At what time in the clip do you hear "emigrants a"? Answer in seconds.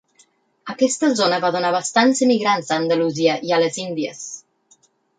2.29-2.81